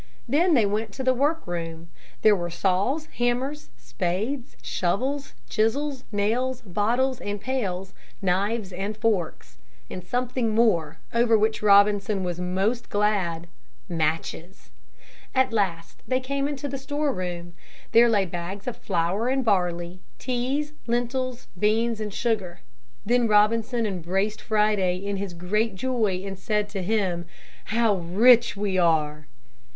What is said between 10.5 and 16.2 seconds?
more, over which Robinson was most glad, matches. At last they